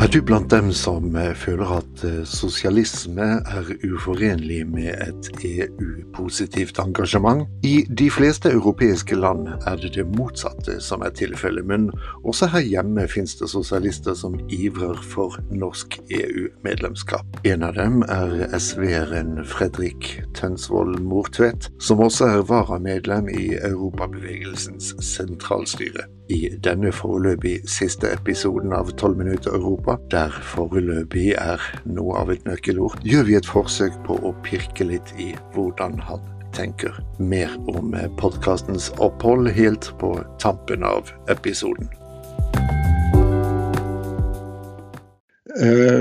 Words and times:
Er 0.00 0.08
du 0.08 0.22
blant 0.24 0.48
dem 0.48 0.70
som 0.72 1.12
eh, 1.12 1.34
føler 1.36 1.74
at 1.76 2.02
eh, 2.08 2.22
sosialisme 2.24 3.24
er 3.44 3.66
uforenlig 3.84 4.62
med 4.64 4.94
et 4.96 5.26
EU-positivt 5.44 6.78
engasjement? 6.80 7.42
I 7.68 7.82
de 7.84 8.06
fleste 8.08 8.48
europeiske 8.48 9.18
land 9.20 9.50
er 9.68 9.76
det 9.82 9.90
det 9.98 10.06
motsatte 10.16 10.78
som 10.80 11.04
er 11.04 11.12
tilfellet, 11.18 11.66
men 11.68 11.90
også 12.24 12.48
her 12.54 12.64
hjemme 12.64 13.04
finnes 13.12 13.36
det 13.42 13.50
sosialister 13.52 14.16
som 14.16 14.38
ivrer 14.48 14.96
for 15.04 15.36
norsk 15.52 15.98
EU-medlemskap. 16.08 17.42
En 17.44 17.66
av 17.68 17.76
dem 17.76 18.00
er 18.08 18.48
SV-eren 18.56 19.42
Fredrik 19.44 20.14
Tønsvold 20.32 20.96
Mortvedt, 21.04 21.68
som 21.76 22.00
også 22.00 22.30
er 22.38 22.48
varamedlem 22.48 23.28
i 23.36 23.50
Europabevegelsens 23.60 24.94
sentralstyre. 25.04 26.08
I 26.30 26.48
denne 26.62 26.92
foreløpig 26.94 27.56
siste 27.68 28.06
episoden 28.14 28.72
av 28.72 28.92
12 28.92 29.16
minutter 29.18 29.56
Europa, 29.58 29.89
der 30.12 30.34
foreløpig 30.52 31.32
er 31.38 31.62
noe 31.84 32.18
av 32.20 32.32
et 32.34 32.44
nøkkelord, 32.48 32.98
gjør 33.06 33.26
vi 33.28 33.38
et 33.38 33.48
forsøk 33.48 33.96
på 34.06 34.18
å 34.22 34.34
pirke 34.46 34.86
litt 34.86 35.14
i 35.18 35.32
hvordan 35.54 35.98
han 36.08 36.22
tenker. 36.56 36.94
Mer 37.18 37.52
om 37.70 37.94
podkastens 38.20 38.90
opphold 38.98 39.50
helt 39.54 39.92
på 40.02 40.16
tampen 40.42 40.86
av 40.86 41.10
episoden. 41.32 41.90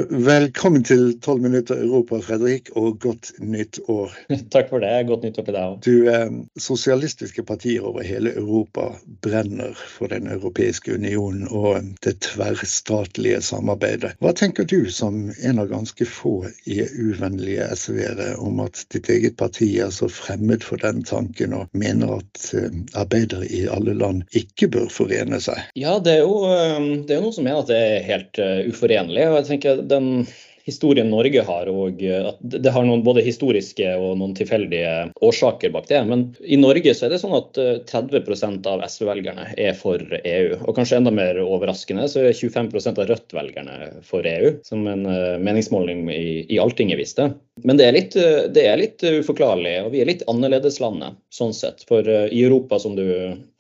Velkommen 0.09 0.83
til 0.83 1.19
12 1.21 1.41
minutter 1.41 1.79
Europa, 1.81 2.19
Fredrik, 2.21 2.69
og 2.77 2.99
godt 3.01 3.31
nytt 3.41 3.79
år. 3.89 4.13
Takk 4.53 4.69
for 4.69 4.83
det. 4.83 4.91
Godt 5.09 5.23
nytt 5.25 5.39
år 5.39 5.47
til 5.47 5.55
deg 5.55 5.63
òg. 5.63 5.77
Du, 5.85 5.95
uh, 6.09 6.59
Sosialistiske 6.59 7.43
partier 7.47 7.85
over 7.85 8.05
hele 8.05 8.33
Europa 8.37 8.91
brenner 9.23 9.73
for 9.77 10.11
Den 10.11 10.29
europeiske 10.29 10.93
unionen 10.93 11.47
og 11.49 11.89
det 12.05 12.19
tverrstatlige 12.25 13.41
samarbeidet. 13.45 14.15
Hva 14.21 14.33
tenker 14.37 14.67
du 14.69 14.89
som 14.93 15.29
en 15.31 15.61
av 15.61 15.69
ganske 15.71 16.05
få 16.05 16.35
EU-vennlige 16.69 17.69
SV-ere 17.75 18.33
om 18.41 18.61
at 18.65 18.85
ditt 18.93 19.09
eget 19.09 19.37
parti 19.39 19.71
er 19.81 19.93
så 19.93 20.09
fremmed 20.11 20.65
for 20.65 20.81
den 20.81 21.03
tanken 21.07 21.55
og 21.57 21.69
mener 21.73 22.19
at 22.19 22.51
arbeidere 22.97 23.47
i 23.47 23.65
alle 23.69 23.95
land 23.97 24.25
ikke 24.35 24.69
bør 24.75 24.89
forene 24.93 25.41
seg? 25.43 25.61
Ja, 25.79 25.97
det 26.03 26.19
er 26.19 26.25
jo, 26.25 26.41
det 27.07 27.15
er 27.17 27.23
noe 27.23 27.35
som 27.35 27.47
mener 27.47 27.63
at 27.63 27.71
det 27.71 27.79
er 27.79 28.07
helt 28.09 28.41
uforenlig. 28.69 29.29
Jeg 29.39 29.49
tenker 29.53 29.83
den 29.89 30.27
historien 30.69 31.09
Norge 31.09 31.43
har, 31.45 31.69
og 31.71 32.01
at 32.03 32.41
det 32.41 32.73
har 32.73 32.85
noen 32.85 33.03
både 33.05 33.23
historiske 33.25 33.89
og 33.97 34.17
noen 34.19 34.35
tilfeldige 34.37 35.09
årsaker 35.25 35.73
bak 35.73 35.87
det. 35.89 36.01
Men 36.09 36.25
i 36.43 36.59
Norge 36.59 36.93
så 36.95 37.07
er 37.07 37.13
det 37.13 37.21
sånn 37.23 37.35
at 37.37 37.57
30% 37.89 38.69
av 38.69 38.83
SV-velgerne 38.85 39.49
er 39.57 39.77
for 39.77 40.03
EU. 40.19 40.59
Og 40.61 40.75
kanskje 40.77 40.99
enda 40.99 41.13
mer 41.15 41.39
overraskende 41.41 42.07
så 42.11 42.27
er 42.27 42.37
25% 42.37 43.01
av 43.01 43.09
Rødt-velgerne 43.09 43.77
for 44.05 44.27
EU, 44.29 44.53
som 44.67 44.85
en 44.91 45.07
meningsmåling 45.45 46.05
i, 46.13 46.27
i 46.45 46.61
Altinget 46.61 47.01
viste. 47.01 47.31
Men 47.65 47.79
det 47.79 47.87
er, 47.87 47.95
litt, 47.95 48.19
det 48.55 48.65
er 48.65 48.79
litt 48.79 49.03
uforklarlig, 49.03 49.75
og 49.83 49.93
vi 49.95 50.03
er 50.03 50.11
litt 50.11 50.25
annerledeslandet 50.31 51.17
sånn 51.33 51.55
sett. 51.55 51.83
For 51.89 52.05
i 52.05 52.43
Europa, 52.43 52.79
som 52.81 52.95
du 52.99 53.07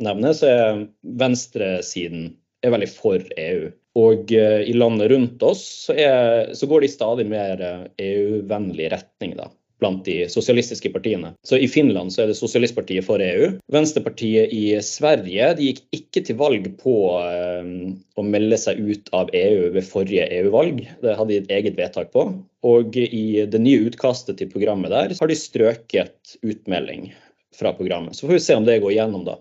nevner, 0.03 0.35
så 0.37 0.51
er 0.53 0.85
venstresiden 1.19 2.33
er 2.65 2.73
veldig 2.75 2.89
for 2.91 3.23
EU. 3.39 3.69
Og 3.99 4.33
uh, 4.33 4.61
i 4.63 4.73
landet 4.75 5.11
rundt 5.11 5.45
oss 5.45 5.63
så, 5.87 5.95
er, 5.95 6.51
så, 6.55 6.69
går 6.69 6.83
det 6.83 6.91
i 6.91 6.97
stadig 6.97 7.25
mer 7.29 7.63
EU-vennlig 7.99 8.85
eh, 8.85 8.91
e 8.91 8.93
retning 8.95 9.33
da, 9.37 9.49
blant 9.81 10.03
de 10.05 10.21
sosialistiske 10.31 10.91
partiene. 10.93 11.33
Så 11.47 11.57
I 11.57 11.67
Finland 11.71 12.13
så 12.13 12.23
er 12.23 12.31
det 12.31 12.37
Sosialistpartiet 12.39 13.07
for 13.07 13.23
EU. 13.23 13.51
Venstrepartiet 13.73 14.53
i 14.55 14.63
Sverige 14.85 15.53
de 15.57 15.71
gikk 15.71 15.81
ikke 15.97 16.23
til 16.27 16.39
valg 16.39 16.69
på 16.81 16.95
uh, 17.17 17.71
å 18.19 18.27
melde 18.27 18.59
seg 18.61 18.81
ut 18.83 19.09
av 19.15 19.33
EU 19.35 19.71
ved 19.75 19.87
forrige 19.87 20.29
EU-valg. 20.41 20.83
Det 21.03 21.17
hadde 21.17 21.33
de 21.33 21.41
et 21.43 21.57
eget 21.59 21.79
vedtak 21.79 22.13
på. 22.15 22.29
Og 22.67 22.99
i 22.99 23.47
det 23.47 23.63
nye 23.63 23.89
utkastet 23.89 24.39
til 24.39 24.51
programmet 24.51 24.93
der 24.93 25.15
har 25.15 25.31
de 25.31 25.39
strøket 25.39 26.39
utmelding 26.43 27.11
fra 27.59 27.73
programmet. 27.75 28.15
Så 28.15 28.27
får 28.27 28.37
vi 28.37 28.39
se 28.43 28.55
om 28.55 28.65
det 28.67 28.81
går 28.83 28.93
igjennom, 28.95 29.25
da. 29.27 29.39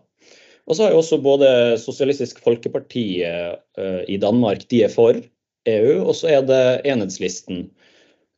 Og 0.69 0.77
så 0.77 0.85
har 0.85 0.93
jo 0.93 1.01
også 1.01 1.19
både 1.25 1.51
Sosialistisk 1.81 2.43
Folkeparti 2.45 3.23
uh, 3.25 4.03
i 4.09 4.19
Danmark, 4.21 4.67
de 4.71 4.83
er 4.85 4.93
for 4.93 5.17
EU. 5.67 5.95
Og 6.05 6.15
så 6.15 6.29
er 6.29 6.45
det 6.45 6.63
Enhetslisten, 6.85 7.71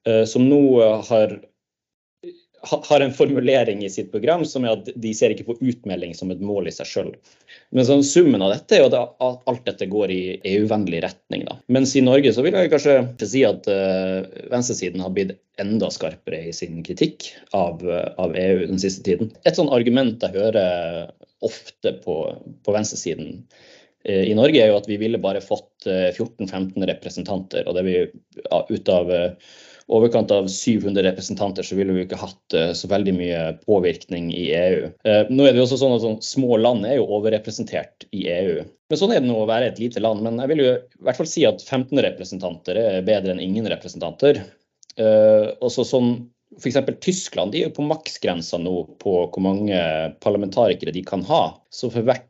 uh, 0.09 0.23
som 0.31 0.47
nå 0.47 0.63
har, 1.11 1.41
har 2.63 3.01
en 3.01 3.13
formulering 3.13 3.85
i 3.85 3.91
sitt 3.91 4.11
program 4.13 4.45
som 4.45 4.65
er 4.65 4.75
at 4.75 4.89
de 4.95 5.13
ser 5.17 5.33
ikke 5.33 5.47
på 5.49 5.57
utmelding 5.61 6.13
som 6.17 6.31
et 6.33 6.43
mål 6.45 6.69
i 6.69 6.75
seg 6.75 6.89
sjøl. 6.89 7.13
Men 7.73 7.87
sånn, 7.89 8.03
summen 8.05 8.43
av 8.45 8.53
dette 8.53 8.77
er 8.77 8.83
jo 8.85 8.91
at 8.93 9.47
alt 9.49 9.63
dette 9.69 9.89
går 9.89 10.13
i 10.13 10.23
EU-vennlig 10.53 11.01
retning. 11.05 11.47
Da. 11.49 11.57
Mens 11.73 11.95
i 11.97 12.05
Norge 12.05 12.35
så 12.37 12.45
vil 12.45 12.59
jeg 12.59 12.73
kanskje 12.73 12.99
si 13.25 13.45
at 13.49 13.69
uh, 13.71 14.29
venstresiden 14.53 15.01
har 15.05 15.15
blitt 15.17 15.39
enda 15.61 15.89
skarpere 15.93 16.43
i 16.51 16.55
sin 16.57 16.85
kritikk 16.85 17.31
av, 17.57 17.81
av 18.21 18.37
EU 18.37 18.67
den 18.67 18.83
siste 18.83 19.05
tiden. 19.09 19.33
Et 19.49 19.57
sånn 19.57 19.73
argument 19.73 20.21
jeg 20.25 20.37
hører 20.37 21.11
ofte 21.47 21.95
på, 22.05 22.21
på 22.67 22.77
venstresiden 22.77 23.41
uh, 23.41 24.25
i 24.27 24.37
Norge, 24.37 24.61
er 24.61 24.75
jo 24.75 24.81
at 24.83 24.91
vi 24.91 25.01
ville 25.01 25.23
bare 25.23 25.41
fått 25.45 25.89
14-15 25.89 26.77
eh, 26.77 26.89
representanter. 26.93 27.65
Og 27.69 27.77
det 27.77 27.87
vi, 27.89 27.99
ut 28.45 28.93
av 28.93 29.13
eh, 29.15 29.53
overkant 29.91 30.31
av 30.35 30.49
700 30.49 31.03
representanter, 31.03 31.67
så 31.67 31.77
ville 31.79 31.95
vi 31.97 32.05
ikke 32.07 32.21
hatt 32.21 32.57
så 32.79 32.91
veldig 32.91 33.15
mye 33.17 33.41
påvirkning 33.65 34.29
i 34.35 34.45
EU. 34.55 34.85
Nå 35.31 35.47
er 35.47 35.51
det 35.51 35.59
jo 35.61 35.65
også 35.67 35.81
sånn 35.81 35.95
at 35.97 36.05
sånn, 36.05 36.21
Små 36.23 36.61
land 36.61 36.87
er 36.87 37.01
jo 37.01 37.09
overrepresentert 37.19 38.07
i 38.15 38.27
EU. 38.31 38.61
Men 38.91 39.01
Sånn 39.01 39.15
er 39.15 39.23
det 39.23 39.31
nå 39.31 39.41
å 39.43 39.49
være 39.51 39.73
et 39.73 39.83
lite 39.83 40.03
land. 40.03 40.23
Men 40.23 40.39
jeg 40.43 40.53
vil 40.53 40.63
jo 40.63 40.71
i 40.79 41.05
hvert 41.07 41.19
fall 41.19 41.31
si 41.31 41.43
at 41.49 41.63
15 41.63 42.03
representanter 42.07 42.79
er 42.79 43.07
bedre 43.07 43.35
enn 43.35 43.43
ingen 43.43 43.67
representanter. 43.71 44.45
Og 45.01 45.69
så 45.75 45.87
sånn 45.87 46.15
F.eks. 46.59 46.81
Tyskland 47.03 47.55
de 47.55 47.61
er 47.61 47.69
jo 47.69 47.77
på 47.77 47.87
maksgrensa 47.87 48.59
nå 48.59 48.83
på 49.03 49.13
hvor 49.23 49.43
mange 49.43 49.79
parlamentarikere 50.23 50.95
de 50.95 51.05
kan 51.07 51.23
ha. 51.29 51.45
Så 51.71 51.91
for 51.95 52.07
hvert 52.07 52.30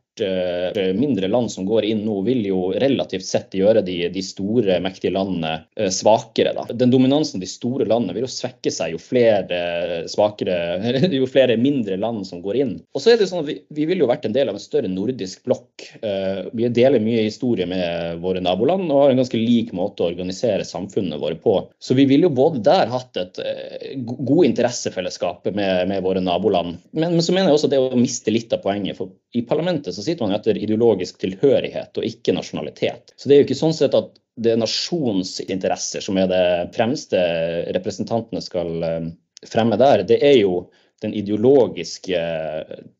mindre 0.97 1.27
land 1.27 1.51
som 1.51 1.65
går 1.65 1.85
inn 1.85 2.03
nå, 2.05 2.21
vil 2.27 2.43
jo 2.45 2.61
relativt 2.81 3.25
sett 3.25 3.55
gjøre 3.57 3.83
de, 3.85 3.97
de 4.13 4.23
store, 4.25 4.79
mektige 4.83 5.13
landene 5.15 5.53
eh, 5.75 5.89
svakere. 5.93 6.53
Da. 6.57 6.65
Den 6.73 6.93
dominansen 6.93 7.39
av 7.39 7.45
de 7.45 7.49
store 7.49 7.87
landene 7.89 8.15
vil 8.15 8.25
jo 8.25 8.31
svekke 8.31 8.73
seg 8.73 8.95
jo 8.95 9.01
flere 9.01 10.03
svakere, 10.11 10.57
jo 11.21 11.29
flere 11.29 11.57
mindre 11.59 11.97
land 12.01 12.25
som 12.27 12.43
går 12.43 12.61
inn. 12.63 12.75
Og 12.95 13.03
så 13.03 13.13
er 13.13 13.21
det 13.21 13.29
sånn 13.31 13.43
at 13.43 13.49
vi, 13.49 13.57
vi 13.73 13.87
vil 13.89 14.03
jo 14.03 14.09
vært 14.11 14.27
en 14.27 14.35
del 14.35 14.51
av 14.51 14.57
en 14.57 14.63
større 14.63 14.91
nordisk 14.91 15.43
blokk. 15.47 15.87
Eh, 16.01 16.43
vi 16.53 16.69
deler 16.71 17.03
mye 17.03 17.25
historie 17.27 17.67
med 17.69 18.21
våre 18.23 18.43
naboland 18.43 18.89
og 18.89 19.05
har 19.05 19.15
en 19.15 19.23
ganske 19.23 19.39
lik 19.39 19.73
måte 19.77 20.05
å 20.05 20.11
organisere 20.11 20.67
samfunnene 20.67 21.21
våre 21.21 21.39
på. 21.41 21.57
Så 21.81 21.97
vi 21.97 22.07
ville 22.09 22.29
jo 22.29 22.35
både 22.35 22.63
der 22.65 22.91
hatt 22.91 23.17
et 23.19 23.39
god 23.95 24.45
interessefellesskap 24.45 25.47
med, 25.55 25.87
med 25.89 26.03
våre 26.03 26.21
naboland. 26.23 26.77
Men, 26.91 27.15
men, 27.15 27.23
så 27.23 27.33
mener 27.33 27.51
jeg 27.51 27.59
også 27.59 27.71
det 27.71 27.81
å 27.81 27.97
miste 27.97 28.33
litt 28.33 28.53
av 28.53 28.63
poenget. 28.63 28.97
for 28.97 29.11
i 29.31 29.41
parlamentet 29.47 29.95
så 29.95 30.03
sitter 30.03 30.10
man 30.19 30.35
etter 30.35 30.57
ideologisk 30.59 31.21
tilhørighet 31.21 31.97
og 31.97 32.07
ikke 32.07 32.35
nasjonalitet. 32.35 33.13
Så 33.15 33.29
det 33.29 33.35
er 33.35 33.41
jo 33.41 33.47
ikke 33.47 33.61
sånn 33.61 33.77
sett 33.77 33.95
at 33.97 34.11
det 34.41 34.53
er 34.53 34.61
nasjonens 34.61 35.39
interesser 35.43 36.03
som 36.03 36.17
er 36.19 36.29
det 36.31 36.45
fremste 36.75 37.19
representantene 37.75 38.43
skal 38.43 38.85
eh, 38.87 39.09
fremme 39.47 39.79
der. 39.79 40.05
Det 40.07 40.21
er 40.23 40.37
jo 40.41 40.65
den 41.01 41.15
ideologiske 41.17 42.19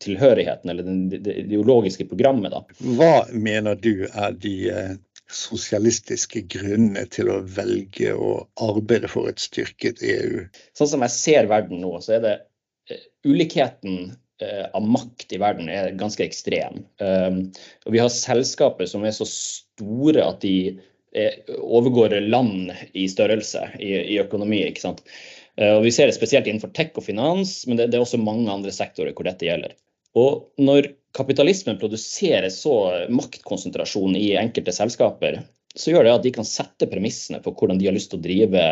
tilhørigheten, 0.02 0.70
eller 0.70 0.88
det 1.22 1.36
ideologiske 1.44 2.08
programmet. 2.10 2.50
Da. 2.50 2.64
Hva 2.98 3.12
mener 3.30 3.78
du 3.78 4.08
er 4.08 4.34
de 4.42 4.56
eh, 4.74 4.94
sosialistiske 5.32 6.42
grunnene 6.50 7.06
til 7.14 7.30
å 7.32 7.38
velge 7.46 8.14
å 8.14 8.32
arbeide 8.66 9.10
for 9.10 9.30
et 9.30 9.42
styrket 9.42 10.02
EU? 10.02 10.42
Sånn 10.78 10.90
som 10.96 11.06
jeg 11.06 11.14
ser 11.14 11.50
verden 11.50 11.80
nå, 11.84 11.94
så 12.02 12.18
er 12.18 12.26
det 12.26 12.34
eh, 12.90 13.06
ulikheten 13.28 14.10
Eh, 14.10 14.21
av 14.74 14.86
makt 14.86 15.34
i 15.34 15.40
verden 15.42 15.68
er 15.72 15.92
ganske 15.98 16.24
ekstrem. 16.24 16.82
Um, 17.02 17.44
og 17.86 17.94
vi 17.94 18.00
har 18.02 18.12
selskaper 18.12 18.88
som 18.90 19.04
er 19.06 19.14
så 19.16 19.26
store 19.28 20.24
at 20.24 20.40
de 20.44 20.56
er, 21.14 21.38
overgår 21.60 22.18
land 22.26 22.72
i 22.96 23.06
størrelse 23.10 23.68
i, 23.78 23.92
i 24.14 24.18
økonomi. 24.22 24.64
ikke 24.68 24.84
sant? 24.84 25.04
Og 25.60 25.82
Vi 25.84 25.90
ser 25.92 26.08
det 26.08 26.16
spesielt 26.16 26.46
innenfor 26.48 26.70
tech 26.72 26.96
og 26.96 27.04
finans, 27.04 27.66
men 27.68 27.76
det, 27.76 27.90
det, 27.92 27.98
er 27.98 28.06
også 28.06 28.20
mange 28.20 28.48
andre 28.48 28.72
sektorer 28.72 29.12
hvor 29.12 29.28
dette 29.28 29.44
gjelder. 29.44 29.74
Og 30.16 30.46
når 30.60 30.94
kapitalismen 31.16 31.80
produserer 31.80 32.48
så 32.52 33.06
maktkonsentrasjon 33.12 34.16
i 34.16 34.32
enkelte 34.40 34.72
selskaper, 34.72 35.42
så 35.76 35.92
gjør 35.92 36.06
det 36.06 36.14
at 36.16 36.24
de 36.26 36.32
kan 36.34 36.48
sette 36.48 36.88
premissene 36.88 37.40
for 37.44 37.56
hvordan 37.56 37.80
de 37.80 37.88
har 37.88 37.96
lyst 37.96 38.12
til 38.12 38.20
å 38.20 38.24
drive 38.24 38.64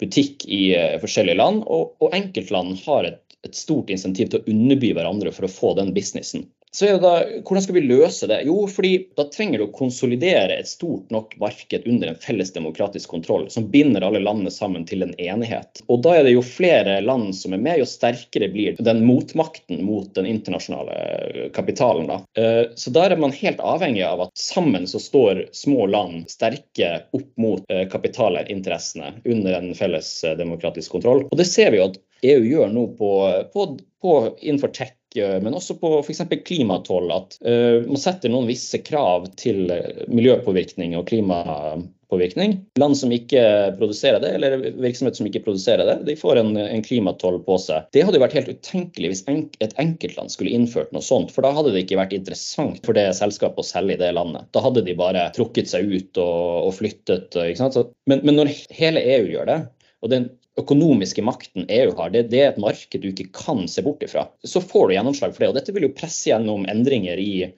butikk 0.00 0.46
i 0.48 0.62
forskjellige 1.02 1.40
land. 1.40 1.64
Og, 1.68 1.96
og 2.00 2.14
enkeltland 2.16 2.76
har 2.86 3.08
et 3.08 3.27
et 3.46 3.54
stort 3.54 3.90
insentiv 3.90 4.30
til 4.32 4.40
å 4.40 4.50
underby 4.50 4.92
hverandre 4.96 5.32
for 5.34 5.46
å 5.46 5.52
få 5.52 5.74
den 5.78 5.92
businessen. 5.96 6.48
Så 6.70 6.86
er 6.86 6.92
det 6.92 7.02
da, 7.02 7.12
Hvordan 7.46 7.62
skal 7.64 7.76
vi 7.78 7.84
løse 7.88 8.28
det? 8.28 8.42
Jo, 8.46 8.66
fordi 8.70 8.92
da 9.16 9.24
trenger 9.32 9.60
du 9.60 9.66
å 9.66 9.74
konsolidere 9.74 10.58
et 10.58 10.68
stort 10.68 11.08
nok 11.14 11.34
marked 11.40 11.86
under 11.88 12.10
en 12.10 12.18
felles 12.20 12.52
demokratisk 12.52 13.10
kontroll, 13.14 13.46
som 13.50 13.70
binder 13.72 14.04
alle 14.04 14.20
landene 14.22 14.52
sammen 14.52 14.84
til 14.88 15.06
en 15.06 15.14
enighet. 15.16 15.82
Og 15.88 16.02
da 16.04 16.18
er 16.18 16.26
det 16.26 16.34
jo 16.34 16.44
flere 16.44 16.98
land 17.04 17.32
som 17.36 17.56
er 17.56 17.62
med, 17.64 17.80
jo 17.80 17.88
sterkere 17.88 18.50
blir 18.52 18.76
den 18.84 19.04
motmakten 19.08 19.80
mot 19.86 20.12
den 20.18 20.28
internasjonale 20.28 21.48
kapitalen. 21.56 22.10
Da. 22.10 22.20
Eh, 22.40 22.62
så 22.76 22.92
da 22.94 23.06
er 23.08 23.16
man 23.20 23.34
helt 23.36 23.62
avhengig 23.64 24.04
av 24.06 24.26
at 24.26 24.34
sammen 24.38 24.86
så 24.90 25.00
står 25.02 25.46
små 25.56 25.88
land 25.88 26.28
sterke 26.30 26.92
opp 27.16 27.30
mot 27.40 27.64
eh, 27.72 27.86
kapitalinteressene 27.88 29.14
under 29.24 29.56
en 29.56 29.72
felles 29.78 30.12
eh, 30.24 30.36
demokratisk 30.36 30.98
kontroll. 30.98 31.24
Og 31.30 31.40
det 31.40 31.48
ser 31.48 31.72
vi 31.72 31.80
jo 31.80 31.88
at 31.88 31.98
EU 32.26 32.40
gjør 32.44 32.72
nå 32.74 32.86
på, 32.98 33.10
på, 33.54 33.66
på 34.02 34.14
innenfor 34.40 34.74
tech 34.74 34.94
men 35.16 35.54
også 35.56 35.78
på 35.80 35.98
f.eks. 36.02 36.20
klimatoll. 36.44 37.10
At 37.14 37.38
uh, 37.46 37.84
man 37.88 38.00
setter 38.00 38.32
noen 38.32 38.48
visse 38.48 38.80
krav 38.84 39.28
til 39.40 39.70
miljøpåvirkning 40.12 40.96
og 40.98 41.06
klimapåvirkning. 41.08 42.58
Land 42.80 42.98
som 43.00 43.12
ikke 43.14 43.42
produserer 43.78 44.20
det, 44.22 44.34
eller 44.36 44.58
virksomheter 44.68 45.22
som 45.22 45.30
ikke 45.30 45.42
produserer 45.46 45.88
det, 45.88 45.96
de 46.10 46.16
får 46.18 46.42
en, 46.42 46.52
en 46.60 46.84
klimatoll 46.84 47.40
på 47.46 47.56
seg. 47.62 47.88
Det 47.96 48.04
hadde 48.04 48.20
jo 48.20 48.24
vært 48.26 48.36
helt 48.38 48.52
utenkelig 48.52 49.12
hvis 49.14 49.24
en, 49.32 49.46
et 49.64 49.76
enkeltland 49.80 50.34
skulle 50.34 50.52
innført 50.54 50.92
noe 50.94 51.04
sånt. 51.04 51.32
For 51.34 51.46
da 51.46 51.54
hadde 51.56 51.72
det 51.74 51.86
ikke 51.86 52.00
vært 52.00 52.16
interessant 52.16 52.84
for 52.86 52.98
det 52.98 53.08
selskapet 53.18 53.64
å 53.64 53.68
selge 53.70 53.96
i 53.96 54.02
det 54.02 54.12
landet. 54.18 54.50
Da 54.52 54.64
hadde 54.64 54.84
de 54.86 54.96
bare 54.98 55.30
trukket 55.36 55.72
seg 55.72 55.88
ut 55.88 56.20
og, 56.20 56.68
og 56.68 56.76
flyttet. 56.82 57.40
Men, 58.08 58.22
men 58.22 58.40
når 58.42 58.52
hele 58.76 59.04
EU 59.16 59.32
gjør 59.32 59.50
det, 59.54 59.60
og 59.98 60.12
den 60.12 60.28
økonomiske 60.58 61.24
makten 61.24 61.66
EU 61.68 61.94
har, 61.98 62.12
det, 62.14 62.28
det, 62.32 62.42
er 62.42 62.52
et 62.52 62.62
marked 62.62 63.02
du 63.02 63.10
ikke 63.12 63.30
kan 63.34 63.66
se 63.70 63.84
bort 63.86 64.04
ifra. 64.04 64.28
Så 64.44 64.62
får 64.64 64.88
du 64.88 64.94
gjennomslag 64.96 65.34
for 65.34 65.44
det. 65.44 65.50
Og 65.52 65.58
dette 65.58 65.74
vil 65.74 65.88
jo 65.88 65.96
presse 65.96 66.30
gjennom 66.30 66.66
endringer 66.70 67.20
i, 67.22 67.50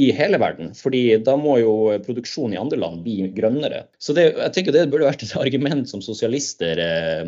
i 0.00 0.10
hele 0.16 0.38
verden. 0.42 0.72
fordi 0.74 1.02
da 1.26 1.36
må 1.38 1.56
jo 1.60 1.74
produksjonen 2.04 2.56
i 2.56 2.60
andre 2.60 2.78
land 2.80 3.02
bli 3.04 3.28
grønnere. 3.36 3.84
Så 3.98 4.16
det, 4.16 4.26
jeg 4.32 4.54
tenker 4.56 4.76
det 4.76 4.86
burde 4.92 5.08
vært 5.08 5.26
et 5.26 5.34
argument 5.44 5.90
som 5.90 6.02
sosialister 6.04 6.82
eh, 6.82 7.24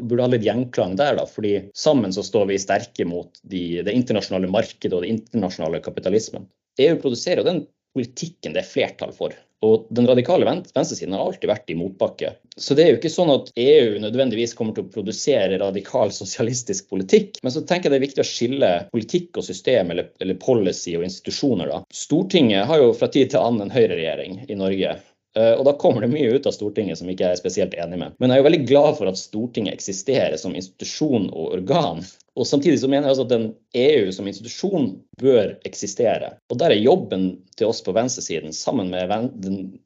burde 0.00 0.24
ha 0.24 0.30
litt 0.32 0.46
gjenklang 0.46 0.96
der. 1.00 1.16
da, 1.20 1.26
fordi 1.28 1.56
sammen 1.74 2.14
så 2.16 2.24
står 2.26 2.48
vi 2.52 2.62
sterke 2.62 3.08
mot 3.08 3.42
de, 3.42 3.82
det 3.86 3.96
internasjonale 3.96 4.50
markedet 4.52 4.94
og 4.96 5.04
den 5.04 5.20
internasjonale 5.20 5.82
kapitalismen. 5.84 6.48
EU 6.80 6.96
produserer 7.00 7.42
jo 7.42 7.50
den 7.50 7.64
politikken 7.96 8.54
det 8.54 8.62
er 8.62 8.70
flertall 8.70 9.12
for. 9.16 9.34
Og 9.66 9.88
den 9.92 10.06
radikale 10.08 10.46
venstresiden 10.48 11.12
har 11.12 11.26
alltid 11.26 11.50
vært 11.50 11.70
i 11.72 11.76
motbakke. 11.76 12.32
Så 12.56 12.76
det 12.76 12.84
er 12.84 12.94
jo 12.94 13.00
ikke 13.00 13.12
sånn 13.12 13.32
at 13.34 13.50
EU 13.60 13.98
nødvendigvis 14.00 14.54
kommer 14.56 14.76
til 14.76 14.86
å 14.86 14.92
produsere 14.94 15.58
radikal 15.60 16.12
sosialistisk 16.16 16.88
politikk. 16.92 17.42
Men 17.44 17.52
så 17.52 17.62
tenker 17.68 17.88
jeg 17.88 17.92
det 17.92 18.00
er 18.00 18.06
viktig 18.06 18.24
å 18.24 18.30
skille 18.30 18.72
politikk 18.94 19.40
og 19.40 19.44
system 19.44 19.92
eller, 19.92 20.08
eller 20.24 20.40
policy 20.40 20.96
og 20.96 21.04
institusjoner. 21.08 21.68
da. 21.74 21.82
Stortinget 21.92 22.68
har 22.70 22.80
jo 22.80 22.94
fra 22.96 23.10
tid 23.12 23.34
til 23.34 23.44
annen 23.44 23.68
en 23.68 23.74
høyreregjering 23.74 24.44
i 24.48 24.56
Norge. 24.56 24.96
Eh, 25.36 25.52
og 25.54 25.66
da 25.68 25.76
kommer 25.78 26.02
det 26.02 26.10
mye 26.10 26.32
ut 26.34 26.48
av 26.48 26.56
Stortinget 26.56 26.98
som 26.98 27.10
ikke 27.12 27.28
er 27.30 27.38
spesielt 27.38 27.76
enig 27.78 28.00
med. 28.00 28.16
Men 28.18 28.32
jeg 28.32 28.40
er 28.40 28.42
jo 28.42 28.48
veldig 28.48 28.64
glad 28.66 28.96
for 28.98 29.10
at 29.12 29.20
Stortinget 29.20 29.76
eksisterer 29.76 30.40
som 30.40 30.56
institusjon 30.58 31.28
og 31.30 31.58
organ. 31.60 32.02
Og 32.40 32.48
samtidig 32.48 32.80
så 32.80 32.88
mener 32.88 33.04
jeg 33.04 33.14
altså 33.14 33.26
at 33.28 33.34
den 33.34 33.46
EU 33.76 34.10
som 34.16 34.28
institusjon 34.30 34.94
bør 35.20 35.52
eksistere. 35.68 36.32
Og 36.48 36.58
der 36.60 36.72
er 36.72 36.80
jobben 36.80 37.34
til 37.60 37.68
oss 37.68 37.82
på 37.84 37.92
venstresiden, 37.92 38.54
sammen 38.56 38.88
med 38.88 39.10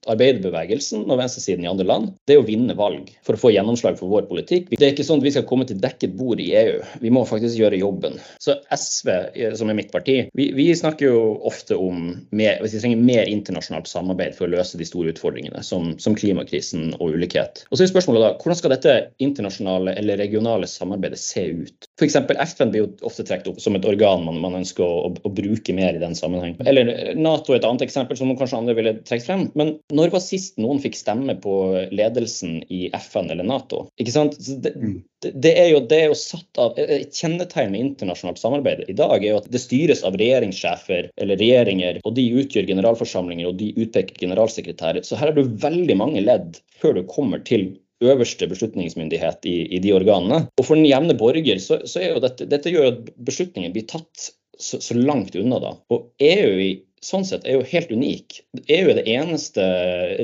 arbeiderbevegelsen 0.07 1.09
og 1.09 1.19
venstresiden 1.19 1.67
i 1.67 1.71
andre 1.71 1.87
land, 1.89 2.13
det 2.29 2.37
er 2.37 2.43
å 2.43 2.47
vinne 2.47 2.77
valg 2.79 3.11
for 3.27 3.35
å 3.35 3.41
få 3.41 3.51
gjennomslag 3.55 3.99
for 3.99 4.13
vår 4.13 4.29
politikk. 4.31 4.71
Det 4.71 4.87
er 4.87 4.95
ikke 4.95 5.07
sånn 5.07 5.23
at 5.23 5.27
vi 5.27 5.33
skal 5.35 5.47
komme 5.49 5.67
til 5.67 5.81
dekket 5.83 6.15
bord 6.19 6.43
i 6.43 6.53
EU. 6.61 6.79
Vi 7.03 7.13
må 7.15 7.25
faktisk 7.27 7.59
gjøre 7.59 7.81
jobben. 7.81 8.21
Så 8.43 8.57
SV, 8.71 9.11
som 9.59 9.73
er 9.73 9.79
mitt 9.81 9.91
parti, 9.95 10.21
vi, 10.39 10.49
vi 10.55 10.69
snakker 10.79 11.11
jo 11.11 11.25
ofte 11.51 11.79
om 11.81 12.13
hvis 12.35 12.77
vi 12.77 12.83
trenger 12.85 13.03
mer 13.03 13.31
internasjonalt 13.31 13.91
samarbeid 13.91 14.39
for 14.39 14.47
å 14.47 14.55
løse 14.55 14.79
de 14.79 14.87
store 14.87 15.11
utfordringene, 15.15 15.65
som, 15.67 15.95
som 16.03 16.15
klimakrisen 16.19 16.95
og 17.01 17.19
ulikhet. 17.19 17.65
Og 17.71 17.79
så 17.79 17.87
er 17.87 17.91
spørsmålet 17.91 18.25
da, 18.29 18.33
hvordan 18.39 18.61
skal 18.61 18.75
dette 18.77 18.97
internasjonale 19.25 19.97
eller 19.99 20.21
regionale 20.23 20.71
samarbeidet 20.71 21.19
se 21.21 21.47
ut? 21.65 21.91
F.eks. 22.01 22.17
FN 22.55 22.73
blir 22.73 22.83
jo 22.83 22.89
ofte 23.07 23.23
trukket 23.27 23.53
opp 23.53 23.61
som 23.63 23.77
et 23.79 23.85
organ 23.87 24.25
man, 24.27 24.41
man 24.43 24.57
ønsker 24.59 24.83
å, 24.83 24.95
å, 25.07 25.11
å, 25.23 25.31
bruke 25.31 25.75
mer 25.77 25.95
i 25.95 26.03
den 26.03 26.17
sammenheng. 26.19 26.57
Eller 26.67 27.15
Nato 27.15 27.55
er 27.55 27.61
et 27.61 27.69
annet 27.69 27.85
eksempel 27.87 28.19
som 28.19 28.33
kanskje 28.35 28.59
andre 28.59 28.75
ville 28.75 28.95
trukket 29.07 29.29
frem. 29.29 29.45
Men 29.55 29.77
når 29.95 30.11
var 30.17 30.25
sist 30.25 30.59
noen 30.59 30.83
fikk 30.83 30.99
stemme 30.99 31.37
på 31.45 31.55
ledelsen 31.95 32.61
i 32.67 32.89
FN 32.99 33.31
eller 33.31 33.47
Nato? 33.47 33.85
Ikke 34.03 34.15
sant? 34.17 34.35
Det, 34.43 34.75
mm. 34.75 34.97
det, 35.29 35.55
er 35.55 35.71
jo, 35.71 35.85
det 35.91 36.01
er 36.01 36.11
jo 36.11 36.19
satt 36.19 36.61
av 36.61 36.81
Et 36.83 37.15
kjennetegn 37.15 37.71
med 37.71 37.85
internasjonalt 37.85 38.43
samarbeid 38.43 38.85
i 38.91 38.99
dag 38.99 39.17
er 39.21 39.31
jo 39.31 39.39
at 39.45 39.49
det 39.55 39.63
styres 39.63 40.03
av 40.07 40.19
regjeringssjefer 40.19 41.13
eller 41.15 41.39
regjeringer, 41.39 42.03
og 42.03 42.19
de 42.19 42.27
utgjør 42.43 42.67
generalforsamlinger 42.75 43.53
og 43.53 43.59
de 43.63 43.71
utpeker 43.79 44.19
generalsekretærer. 44.27 45.07
Så 45.07 45.21
her 45.21 45.31
er 45.31 45.39
det 45.39 45.47
veldig 45.63 45.99
mange 46.03 46.27
ledd 46.27 46.59
før 46.83 46.99
du 46.99 47.05
kommer 47.07 47.43
til 47.47 47.71
øverste 48.03 48.49
beslutningsmyndighet 48.51 49.47
i, 49.47 49.59
i, 49.77 49.81
de 49.83 49.93
organene. 49.95 50.47
Og 50.59 50.67
for 50.67 50.79
den 50.79 50.89
jevne 50.89 51.17
borger 51.19 51.61
så, 51.63 51.81
så 51.89 52.03
er 52.03 52.15
jo 52.15 52.25
dette, 52.25 52.49
dette 52.51 52.73
gjør 52.73 52.91
at 52.91 53.13
beslutningen 53.27 53.75
blir 53.75 53.87
tatt 53.91 54.31
så, 54.59 54.81
så 54.81 54.97
langt 54.99 55.37
unna. 55.39 55.61
da. 55.63 55.75
Og 55.95 56.11
EU 56.23 56.59
i 56.63 56.73
sånn 57.05 57.27
sett 57.29 57.47
er 57.47 57.59
jo 57.59 57.69
helt 57.69 57.93
unik. 57.93 58.41
EU 58.65 58.91
er 58.91 58.99
det 58.99 59.07
eneste 59.13 59.65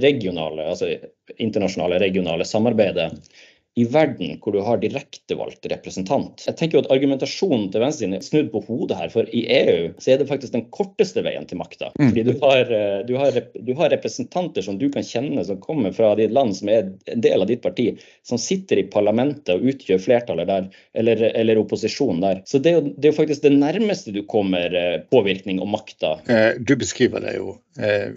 regionale, 0.02 0.66
altså 0.72 0.94
internasjonale 1.38 2.00
regionale 2.02 2.46
samarbeidet 2.48 3.10
i 3.78 3.84
verden 3.86 4.38
hvor 4.42 4.54
du 4.54 4.60
har 4.66 4.80
direktevalgt 4.82 5.66
representant. 5.70 6.42
Jeg 6.46 6.56
tenker 6.58 6.78
jo 6.78 6.82
at 6.82 6.90
Argumentasjonen 6.90 7.68
til 7.70 7.84
venstresiden 7.84 8.16
er 8.16 8.24
snudd 8.26 8.50
på 8.50 8.62
hodet 8.66 8.98
her, 8.98 9.12
for 9.12 9.30
i 9.30 9.44
EU 9.54 9.92
så 10.02 10.14
er 10.14 10.20
det 10.20 10.26
faktisk 10.30 10.56
den 10.56 10.66
korteste 10.74 11.22
veien 11.22 11.46
til 11.46 11.60
makta. 11.60 11.92
Mm. 11.94 12.08
Fordi 12.08 12.24
du 12.26 12.32
har, 12.42 12.72
eh, 12.74 12.98
du, 13.06 13.14
har, 13.20 13.38
du 13.54 13.72
har, 13.78 13.92
representanter 13.94 14.66
som 14.66 14.78
du 14.80 14.88
kan 14.92 15.06
kjenne 15.06 15.44
som 15.46 15.62
kommer 15.62 15.94
fra 15.94 16.12
ditt 16.18 16.34
land, 16.34 16.56
som 16.58 16.70
er 16.72 16.90
en 17.14 17.24
del 17.24 17.46
av 17.46 17.50
ditt 17.50 17.62
parti, 17.62 17.92
som 18.26 18.42
sitter 18.42 18.82
i 18.82 18.86
parlamentet 18.90 19.54
og 19.54 19.72
utgjør 19.72 20.02
flertallet 20.02 20.50
der, 20.50 20.68
eller, 20.98 21.24
eller 21.30 21.62
opposisjonen 21.62 22.22
der. 22.26 22.44
Så 22.50 22.58
det 22.58 22.74
er, 22.74 22.80
jo, 22.80 22.94
det 22.96 23.08
er 23.08 23.14
jo 23.14 23.20
faktisk 23.22 23.46
det 23.46 23.54
nærmeste 23.54 24.14
du 24.14 24.24
kommer 24.30 24.74
eh, 24.74 24.96
påvirkning 25.14 25.62
og 25.62 25.70
makta. 25.78 26.16
Eh, 26.26 26.52
du 26.58 26.74
beskriver 26.80 27.22
det 27.22 27.38
jo 27.38 27.54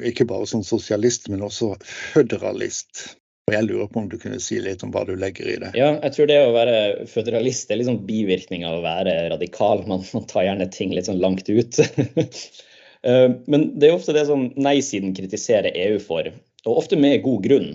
ikke 0.03 0.25
bare 0.27 0.47
som 0.49 0.63
sosialist, 0.65 1.29
men 1.31 1.45
også 1.45 1.75
føderalist. 1.85 3.13
Og 3.49 3.55
jeg 3.57 3.65
lurer 3.67 3.89
på 3.91 3.99
om 3.99 4.05
du 4.07 4.15
kunne 4.19 4.39
si 4.39 4.55
litt 4.63 4.85
om 4.85 4.91
hva 4.93 5.01
du 5.07 5.17
legger 5.19 5.49
i 5.51 5.57
det? 5.59 5.71
Ja, 5.75 5.89
jeg 5.99 6.15
tror 6.15 6.29
det 6.29 6.37
å 6.39 6.53
være 6.55 6.77
føderalist 7.11 7.71
er 7.71 7.81
litt 7.81 7.89
sånn 7.89 8.05
bivirkning 8.07 8.63
av 8.67 8.77
å 8.77 8.85
være 8.85 9.17
radikal. 9.33 9.83
Man, 9.89 10.05
man 10.15 10.27
tar 10.29 10.47
gjerne 10.47 10.69
ting 10.71 10.93
litt 10.95 11.09
sånn 11.09 11.23
langt 11.23 11.49
ut. 11.51 11.81
Eh, 13.03 13.33
men 13.51 13.65
det 13.75 13.89
er 13.89 13.97
ofte 13.97 14.13
det 14.15 14.21
som 14.29 14.45
nei-siden 14.55 15.09
kritiserer 15.11 15.75
EU 15.75 15.97
for 15.99 16.29
og 16.63 16.79
ofte 16.79 16.97
med 16.99 17.21
god 17.25 17.43
grunn, 17.43 17.71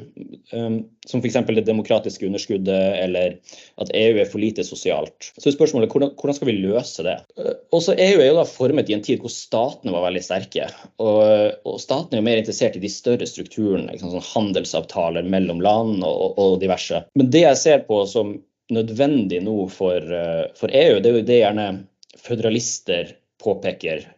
um, 0.56 0.78
som 1.08 1.20
f.eks. 1.20 1.36
det 1.44 1.64
demokratiske 1.66 2.24
underskuddet 2.28 2.96
eller 3.02 3.36
at 3.82 3.92
EU 3.96 4.16
er 4.22 4.28
for 4.30 4.40
lite 4.40 4.64
sosialt. 4.64 5.30
Så 5.36 5.50
er 5.50 5.56
spørsmålet 5.56 5.92
hvordan, 5.92 6.14
hvordan 6.16 6.38
skal 6.38 6.48
vi 6.48 6.56
løse 6.62 7.04
det? 7.04 7.18
Uh, 7.36 7.52
også 7.76 7.96
EU 7.98 8.22
er 8.22 8.30
jo 8.30 8.38
da 8.38 8.46
formet 8.48 8.88
i 8.88 8.96
en 8.96 9.04
tid 9.04 9.20
hvor 9.24 9.32
statene 9.32 9.92
var 9.92 10.06
veldig 10.08 10.24
sterke. 10.24 10.70
Og, 11.04 11.20
og 11.68 11.78
statene 11.84 12.18
er 12.18 12.22
jo 12.22 12.28
mer 12.30 12.40
interessert 12.40 12.80
i 12.80 12.84
de 12.84 12.92
større 12.92 13.28
strukturene, 13.28 13.92
liksom, 13.92 14.14
sånn 14.16 14.28
handelsavtaler 14.32 15.28
mellom 15.28 15.60
land 15.64 16.00
og, 16.00 16.38
og, 16.40 16.58
diverse. 16.64 17.04
Men 17.18 17.32
det 17.34 17.44
jeg 17.44 17.60
ser 17.60 17.88
på 17.88 18.02
som 18.08 18.38
nødvendig 18.72 19.42
nå 19.44 19.62
for, 19.72 20.00
uh, 20.00 20.46
for 20.56 20.72
EU, 20.72 21.00
det 21.00 21.12
er 21.12 21.20
jo 21.20 21.26
det 21.28 21.42
gjerne 21.42 21.72
føderalister 22.24 23.18
påpeker 23.38 24.08
Eh, 24.08 24.17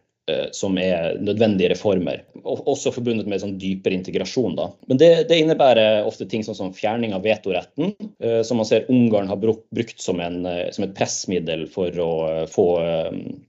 som 0.51 0.77
er 0.77 1.17
nødvendige 1.19 1.71
reformer. 1.73 2.21
Også 2.43 2.91
forbundet 2.93 3.27
med 3.29 3.41
sånn 3.41 3.57
dypere 3.59 3.97
integrasjon. 3.97 4.55
Da. 4.57 4.67
Men 4.87 4.99
det, 5.01 5.09
det, 5.31 5.39
innebærer 5.41 6.05
ofte 6.07 6.27
ting 6.29 6.45
sånn 6.45 6.57
som 6.57 6.73
fjerning 6.75 7.15
av 7.17 7.25
vetoretten, 7.25 7.93
eh, 8.23 8.41
som 8.47 8.61
man 8.61 8.67
ser 8.69 8.85
Ungarn 8.91 9.29
har 9.31 9.39
brukt 9.41 10.03
som, 10.03 10.21
en, 10.23 10.45
eh, 10.47 10.69
som 10.75 10.85
et 10.85 10.93
pressmiddel 10.97 11.65
for 11.71 11.97
å 11.99 12.11
få 12.51 12.67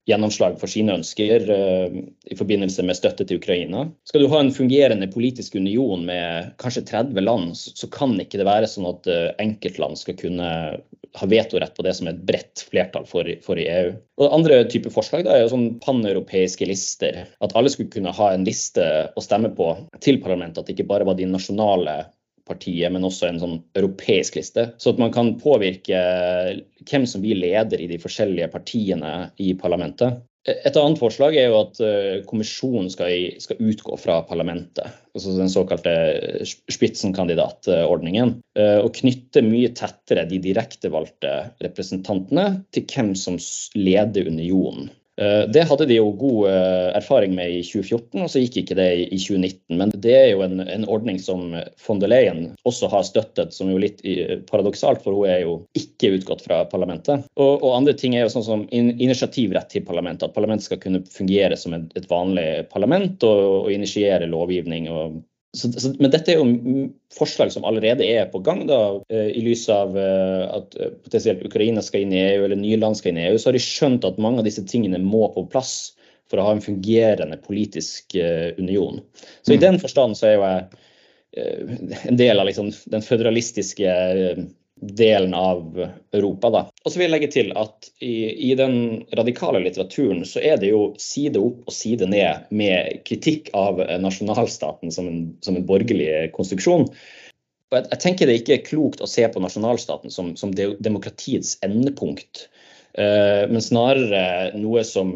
gjennomslag 0.09 0.59
for 0.61 0.71
sine 0.71 0.97
ønsker 0.99 1.45
i 1.53 2.37
forbindelse 2.39 2.85
med 2.87 2.99
støtte 2.99 3.27
til 3.29 3.41
Ukraina. 3.41 3.85
Skal 4.09 4.25
du 4.25 4.31
ha 4.33 4.41
en 4.43 4.53
fungerende 4.55 5.09
politisk 5.13 5.57
union 5.61 6.07
med 6.09 6.53
kanskje 6.63 6.87
30 6.89 7.23
land, 7.23 7.55
så 7.57 7.89
kan 7.93 8.17
ikke 8.21 8.41
det 8.41 8.49
være 8.49 8.71
sånn 8.71 8.89
at 8.91 9.09
enkeltland 9.43 10.01
skal 10.01 10.19
kunne 10.19 10.51
ha 11.19 11.29
vetorett 11.29 11.75
på 11.77 11.85
det 11.85 11.93
som 11.97 12.09
er 12.09 12.15
et 12.15 12.25
bredt 12.29 12.65
flertall 12.71 13.05
for, 13.09 13.29
for 13.45 13.61
i 13.61 13.67
EU. 13.69 13.93
Og 14.23 14.35
Andre 14.39 14.63
typer 14.73 14.95
forslag 14.95 15.27
da, 15.27 15.37
er 15.37 15.45
jo 15.45 15.53
sånn 15.53 15.69
paneuropeiske 15.85 16.69
lister. 16.69 17.25
At 17.45 17.55
alle 17.59 17.73
skulle 17.73 17.93
kunne 17.93 18.15
ha 18.17 18.33
en 18.33 18.47
liste 18.49 18.87
å 19.17 19.25
stemme 19.25 19.53
på 19.57 19.75
til 20.01 20.23
parlamentet. 20.25 20.63
At 20.63 20.71
det 20.71 20.79
ikke 20.79 20.91
bare 20.95 21.09
var 21.09 21.19
de 21.19 21.29
nasjonale 21.29 21.99
partiet, 22.49 22.91
men 22.93 23.07
også 23.07 23.29
en 23.29 23.41
sånn 23.43 23.57
europeisk 23.79 24.37
liste. 24.41 24.71
Så 24.83 24.95
at 24.95 25.01
man 25.01 25.13
kan 25.15 25.35
påvirke 25.41 26.01
hvem 26.89 27.07
som 27.09 27.23
blir 27.23 27.39
leder 27.39 27.81
i 27.81 27.89
de 27.91 28.01
forskjellige 28.03 28.51
partiene 28.53 29.13
i 29.43 29.53
parlamentet. 29.59 30.23
Et 30.43 30.75
annet 30.75 30.99
forslag 30.99 31.37
er 31.39 31.53
jo 31.53 31.59
at 31.61 31.79
eh, 31.87 32.23
kommisjonen 32.27 32.89
skal, 32.91 33.13
skal 33.43 33.61
utgå 33.63 33.95
fra 34.01 34.17
parlamentet. 34.27 34.91
altså 35.15 35.37
Den 35.37 35.53
såkalte 35.53 35.93
Spitzenkandidatordningen. 36.73 38.35
Eh, 38.59 38.79
og 38.83 38.91
knytte 38.99 39.45
mye 39.47 39.71
tettere 39.79 40.27
de 40.27 40.41
direktevalgte 40.43 41.37
representantene 41.63 42.49
til 42.75 42.89
hvem 42.91 43.15
som 43.19 43.39
leder 43.79 44.27
unionen. 44.33 44.91
Eh, 45.21 45.51
det 45.53 45.67
hadde 45.69 45.87
de 45.87 45.99
jo 45.99 46.07
god 46.17 46.49
eh, 46.49 46.89
erfaring 46.97 47.35
med 47.37 47.53
i 47.53 47.61
2014, 47.67 48.23
og 48.25 48.31
så 48.33 48.41
gikk 48.41 48.63
ikke 48.63 48.77
det 48.79 48.89
i 49.05 49.19
2019. 49.21 49.77
Men 49.81 49.93
det 50.05 50.15
er 50.17 50.29
jo 50.31 50.45
en, 50.47 50.63
en 50.65 50.87
ordning 50.89 51.21
som 51.21 51.53
von 51.87 52.01
der 52.01 52.13
Leyen 52.13 52.47
også 52.69 52.89
har 52.93 53.05
støttet, 53.05 53.53
som 53.53 53.71
jo 53.73 53.81
litt 53.83 54.01
paradoksalt, 54.49 55.03
for 55.05 55.19
hun 55.19 55.29
er 55.29 55.43
jo 55.45 55.59
ikke 55.79 56.15
utgått 56.17 56.47
fra 56.47 56.63
parlamentet. 56.71 57.27
Og, 57.37 57.59
og 57.61 57.77
andre 57.77 57.97
ting 57.99 58.17
er 58.17 58.25
jo 58.25 58.33
sånn 58.33 58.49
som 58.49 58.65
initiativrett 58.73 59.69
til 59.75 59.85
parlamentet. 59.87 60.31
At 60.31 60.37
parlamentet 60.37 60.71
skal 60.71 60.81
kunne 60.81 61.05
fungere 61.13 61.61
som 61.61 61.77
et, 61.77 61.93
et 61.99 62.09
vanlig 62.11 62.49
parlament 62.73 63.21
og, 63.29 63.45
og 63.67 63.71
initiere 63.75 64.31
lovgivning 64.31 64.89
og 64.93 65.21
så, 65.57 65.73
så, 65.73 65.91
men 65.99 66.11
dette 66.13 66.33
er 66.33 66.39
jo 66.41 66.85
forslag 67.13 67.51
som 67.53 67.67
allerede 67.69 68.07
er 68.09 68.31
på 68.33 68.41
gang, 68.45 68.63
da, 68.71 68.79
eh, 69.13 69.29
i 69.37 69.43
lys 69.45 69.67
av 69.73 69.97
eh, 70.01 70.45
at 70.49 70.77
eh, 70.81 70.95
potensielt 71.05 71.45
Ukraina 71.45 71.83
skal 71.85 72.07
inn 72.07 72.15
i 72.17 72.23
EU 72.23 72.47
eller 72.47 72.57
nye 72.57 72.79
land 72.81 72.97
skal 72.97 73.13
inn 73.13 73.21
i 73.21 73.27
EU. 73.29 73.37
Så 73.37 73.51
har 73.51 73.59
de 73.59 73.65
skjønt 73.65 74.07
at 74.09 74.21
mange 74.23 74.41
av 74.41 74.49
disse 74.49 74.65
tingene 74.69 75.03
må 75.03 75.27
på 75.35 75.45
plass 75.53 75.75
for 76.33 76.41
å 76.41 76.47
ha 76.47 76.55
en 76.57 76.65
fungerende 76.65 77.37
politisk 77.45 78.17
union. 78.57 79.03
Så 79.45 79.53
i 79.53 79.59
mm. 79.59 79.65
den 79.67 79.79
forstand 79.83 80.17
så 80.17 80.31
er 80.31 80.35
jo 80.39 80.47
jeg 80.49 82.07
en 82.09 82.17
del 82.17 82.41
av 82.41 82.49
liksom 82.49 82.71
den 82.93 83.05
føderalistiske 83.05 83.93
delen 84.83 85.35
av 85.35 85.89
Europa. 86.13 86.51
Da. 86.51 86.63
Og 86.83 86.91
så 86.91 86.99
vil 86.99 87.07
jeg 87.07 87.13
legge 87.15 87.31
til 87.31 87.53
at 87.59 87.89
i, 88.03 88.51
i, 88.51 88.53
den 88.59 89.05
radikale 89.15 89.61
litteraturen 89.63 90.25
så 90.27 90.43
er 90.43 90.59
det 90.59 90.73
jo 90.73 90.89
side 91.01 91.39
opp 91.39 91.69
og 91.71 91.77
side 91.77 92.09
ned 92.11 92.49
med 92.51 93.05
kritikk 93.07 93.53
av 93.57 93.79
nasjonalstaten 94.03 94.91
som 94.95 95.11
en, 95.11 95.21
som 95.47 95.59
en 95.59 95.69
borgerlig 95.69 96.33
konstruksjon. 96.35 96.89
Og 96.91 97.79
jeg, 97.79 97.87
jeg, 97.93 98.01
tenker 98.03 98.29
det 98.29 98.41
ikke 98.41 98.57
er 98.59 98.67
klokt 98.67 99.05
å 99.05 99.11
se 99.11 99.29
på 99.31 99.43
nasjonalstaten 99.45 100.13
som, 100.13 100.35
som 100.41 100.51
demokratiets 100.57 101.55
endepunkt, 101.65 102.49
uh, 102.99 103.47
men 103.49 103.63
snarere 103.65 104.51
noe 104.59 104.83
som 104.85 105.15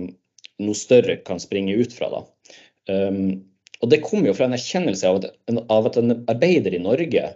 noe 0.63 0.79
større 0.79 1.19
kan 1.27 1.43
springe 1.43 1.75
ut 1.77 1.93
fra. 1.93 2.09
da. 2.15 2.23
Um, 2.89 3.43
og 3.83 3.91
Det 3.93 4.01
kommer 4.05 4.31
jo 4.31 4.37
fra 4.39 4.47
en 4.49 4.57
erkjennelse 4.57 5.11
av 5.11 5.19
at, 5.21 5.35
av 5.69 5.91
at 5.91 5.99
en 6.01 6.15
arbeider 6.31 6.79
i 6.79 6.81
Norge 6.81 7.27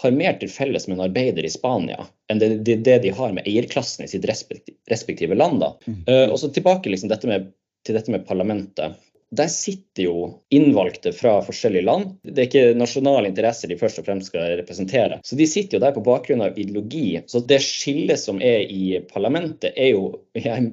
har 0.00 0.16
mer 0.16 0.36
til 0.40 0.50
felles 0.52 0.86
med 0.88 0.96
en 0.96 1.04
arbeider 1.08 1.44
i 1.44 1.52
Spania 1.52 2.06
enn 2.32 2.40
det, 2.40 2.50
det, 2.66 2.76
det 2.86 2.98
de 3.04 3.12
har 3.16 3.34
med 3.36 3.46
eierklassen 3.48 4.06
i 4.06 4.10
sitt 4.10 4.24
respektive 4.24 5.36
land. 5.36 5.60
Da. 5.60 5.74
Mm. 5.86 6.00
Uh, 6.08 6.26
og 6.30 6.38
så 6.40 6.50
tilbake 6.54 6.92
liksom 6.92 7.12
dette 7.12 7.28
med, 7.28 7.50
til 7.86 7.98
dette 7.98 8.12
med 8.14 8.26
parlamentet 8.28 8.96
der 9.30 9.48
sitter 9.48 10.02
jo 10.02 10.14
innvalgte 10.50 11.12
fra 11.14 11.36
forskjellige 11.46 11.86
land. 11.86 12.16
Det 12.22 12.42
er 12.42 12.48
ikke 12.48 12.78
nasjonale 12.78 13.30
interesser 13.30 13.70
de 13.70 13.78
først 13.78 14.00
og 14.02 14.06
fremst 14.08 14.30
skal 14.32 14.56
representere. 14.58 15.20
Så 15.26 15.38
de 15.38 15.46
sitter 15.46 15.78
jo 15.78 15.82
der 15.84 15.94
på 15.94 16.02
bakgrunn 16.06 16.42
av 16.44 16.58
ideologi. 16.58 17.20
Så 17.30 17.42
det 17.46 17.60
skillet 17.62 18.18
som 18.20 18.42
er 18.42 18.66
i 18.66 18.98
parlamentet, 19.12 19.70
er 19.76 19.92
jo 19.94 20.10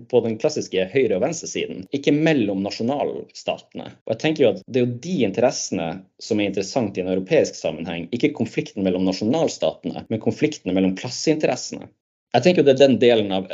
på 0.10 0.24
den 0.26 0.40
klassiske 0.42 0.88
høyre- 0.94 1.20
og 1.20 1.24
venstresiden, 1.26 1.86
ikke 1.94 2.16
mellom 2.16 2.64
nasjonalstatene. 2.66 3.92
Og 4.08 4.16
jeg 4.16 4.24
tenker 4.24 4.44
jo 4.44 4.52
at 4.56 4.64
Det 4.68 4.82
er 4.82 4.88
jo 4.88 4.98
de 5.06 5.16
interessene 5.28 5.88
som 6.22 6.40
er 6.40 6.50
interessant 6.50 6.98
i 6.98 7.02
en 7.02 7.14
europeisk 7.14 7.56
sammenheng, 7.56 8.10
ikke 8.12 8.34
konflikten 8.36 8.84
mellom 8.84 9.06
nasjonalstatene, 9.08 10.08
men 10.10 10.24
konfliktene 10.24 10.74
mellom 10.76 10.98
klasseinteressene. 10.98 11.88
Jeg 12.36 12.44
tenker 12.44 12.66
det 12.68 12.74
er 12.76 12.82
den 12.82 12.98
delen 13.00 13.32
av, 13.32 13.46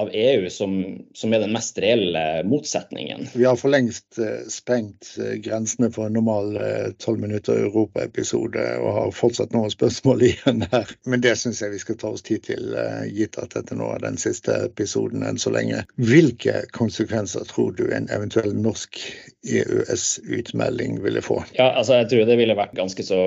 av 0.00 0.08
EU 0.08 0.48
som, 0.50 0.72
som, 1.14 1.34
er 1.34 1.42
den 1.44 1.52
mest 1.52 1.76
reelle 1.82 2.22
motsetningen. 2.48 3.26
Vi 3.36 3.44
har 3.44 3.58
for 3.60 3.70
lengst 3.74 4.16
uh, 4.16 4.40
sprengt 4.50 5.10
uh, 5.20 5.34
grensene 5.44 5.90
for 5.92 6.08
en 6.08 6.16
normal 6.16 6.56
eh, 6.56 6.88
tolv 7.02 7.20
uh, 7.20 7.26
minutter 7.26 7.60
Europa-episode 7.66 8.64
og 8.80 8.88
har 8.96 9.12
fortsatt 9.14 9.52
noen 9.52 9.70
spørsmål 9.74 10.24
igjen 10.30 10.64
her. 10.72 10.94
Men 11.04 11.24
det 11.24 11.36
syns 11.42 11.60
jeg 11.60 11.74
vi 11.74 11.82
skal 11.84 12.00
ta 12.00 12.14
oss 12.16 12.24
tid 12.24 12.46
til, 12.48 12.72
gitt 13.12 13.36
at 13.38 13.52
dette 13.54 13.76
nå 13.76 13.92
er 13.92 14.02
den 14.06 14.16
siste 14.20 14.56
episoden 14.64 15.26
enn 15.28 15.40
så 15.40 15.52
lenge. 15.52 15.84
Hvilke 16.00 16.64
konsekvenser 16.72 17.44
tror 17.52 17.76
du 17.76 17.84
en 17.92 18.08
eventuell 18.10 18.56
norsk 18.56 18.96
EØS-utmelding 19.44 21.02
ville 21.04 21.22
få? 21.22 21.42
Ja, 21.58 21.74
altså 21.76 22.00
Jeg 22.00 22.10
tror 22.10 22.30
det 22.32 22.40
ville 22.40 22.56
vært 22.56 22.78
ganske 22.80 23.04
så 23.04 23.22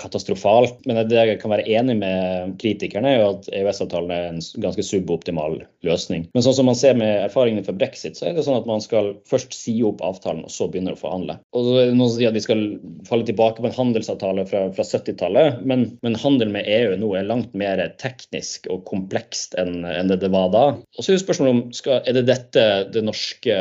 katastrofalt. 0.00 0.80
Men 0.88 1.02
det 1.08 1.18
jeg 1.18 1.40
kan 1.42 1.52
være 1.52 1.66
enig 1.68 1.98
med 2.00 2.54
kritikerne, 2.62 3.12
er 3.12 3.20
jo 3.20 3.30
at 3.34 3.48
EØS-avtalen 3.52 4.12
er 4.14 4.28
en 4.30 4.40
ganske 4.64 4.84
suboptimal 4.86 5.60
løsning. 5.86 6.26
Men 6.32 6.44
sånn 6.44 6.56
som 6.58 6.68
man 6.70 6.78
ser 6.78 6.96
med 6.98 7.26
erfaringene 7.26 7.64
fra 7.66 7.76
brexit, 7.76 8.16
så 8.18 8.28
er 8.28 8.36
det 8.36 8.46
sånn 8.46 8.60
at 8.60 8.68
man 8.68 8.82
skal 8.84 9.12
først 9.28 9.54
si 9.56 9.76
opp 9.86 10.02
avtalen, 10.04 10.44
og 10.46 10.54
så 10.54 10.68
begynner 10.70 10.96
å 10.96 11.00
forhandle. 11.00 11.38
Og 11.56 11.66
så 11.66 11.76
er 11.80 11.90
det 11.90 11.98
noen 11.98 12.12
som 12.12 12.18
sier 12.18 12.32
at 12.32 12.38
vi 12.38 12.44
skal 12.44 12.64
falle 13.08 13.28
tilbake 13.28 13.62
på 13.62 13.68
en 13.68 13.76
handelsavtale 13.76 14.46
fra, 14.48 14.64
fra 14.76 14.86
70-tallet, 14.86 15.62
men, 15.68 15.86
men, 16.04 16.18
handel 16.22 16.52
med 16.54 16.68
EU 16.70 16.96
nå 17.00 17.12
er 17.18 17.26
langt 17.26 17.54
mer 17.58 17.80
teknisk 18.00 18.68
og 18.72 18.84
komplekst 18.88 19.56
enn, 19.60 19.82
enn 19.88 20.10
det 20.10 20.20
det 20.22 20.30
var 20.32 20.52
da. 20.54 20.64
Og 20.96 21.02
så 21.02 21.12
er 21.12 21.18
det 21.18 21.24
spørsmålet 21.24 21.56
om 21.56 21.62
skal, 21.74 22.00
er 22.06 22.16
det 22.16 22.26
dette 22.28 22.66
det 22.94 23.02
norske 23.04 23.56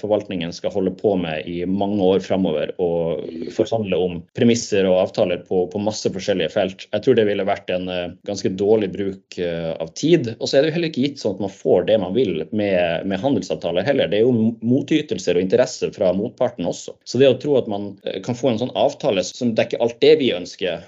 forvaltningen 0.00 0.52
skal 0.54 0.74
holde 0.74 0.92
på 0.98 1.14
med 1.20 1.48
i 1.48 1.62
mange 1.68 2.02
år 2.04 2.22
framover, 2.24 2.74
og 2.82 3.24
forhandle 3.54 3.98
om 4.00 4.20
premisser 4.36 4.86
og 4.88 5.00
avtaler 5.06 5.42
på 5.46 5.64
på, 5.74 5.82
masse 5.82 6.10
forskjellige 6.14 6.52
felt. 6.54 6.86
Jeg 6.94 7.04
tror 7.04 7.16
det 7.18 7.26
ville 7.28 7.46
vært 7.46 7.70
en 7.74 7.88
uh, 7.90 8.14
ganske 8.28 8.50
dårlig 8.58 8.90
bruk 8.94 9.38
uh, 9.40 9.72
av 9.82 9.90
tid. 9.98 10.30
Og 10.38 10.48
så 10.48 10.56
er 10.56 10.64
det 10.64 10.70
jo 10.70 10.76
heller 10.78 10.92
ikke 10.92 11.04
gitt 11.04 11.22
sånn 11.22 11.36
at 11.36 11.44
man 11.44 11.52
får 11.52 11.88
det 11.90 11.98
man 12.02 12.14
vil 12.16 12.44
med, 12.50 13.08
med 13.10 13.22
handelsavtaler 13.22 13.86
heller. 13.86 14.10
Det 14.10 14.20
er 14.20 14.26
jo 14.28 14.52
motytelser 14.64 15.38
og 15.38 15.44
interesser 15.44 15.94
fra 15.94 16.12
motparten 16.16 16.68
også. 16.70 16.96
Så 17.04 17.20
det 17.20 17.30
å 17.30 17.38
tro 17.42 17.58
at 17.60 17.70
man 17.70 17.92
uh, 18.06 18.20
kan 18.24 18.38
få 18.38 18.52
en 18.52 18.62
sånn 18.62 18.74
avtale 18.78 19.26
som 19.26 19.54
dekker 19.58 19.82
alt 19.84 19.98
det 20.04 20.14
vi 20.20 20.34
ønsker, 20.36 20.84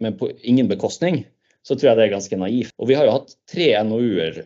men 0.00 0.14
på 0.18 0.28
ingen 0.46 0.68
bekostning, 0.70 1.24
så 1.66 1.74
tror 1.74 1.90
jeg 1.90 1.98
det 1.98 2.04
er 2.06 2.12
ganske 2.12 2.38
naivt. 2.38 2.74
Og 2.78 2.90
vi 2.90 2.96
har 2.98 3.08
jo 3.08 3.16
hatt 3.16 3.32
tre 3.50 3.68
NOU-er 3.86 4.38